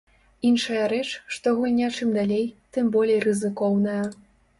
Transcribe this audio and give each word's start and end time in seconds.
Іншая 0.51 0.85
рэч, 0.93 1.09
што 1.35 1.53
гульня 1.59 1.89
чым 1.97 2.15
далей, 2.19 2.47
тым 2.79 2.89
болей 2.97 3.19
рызыкоўная. 3.27 4.01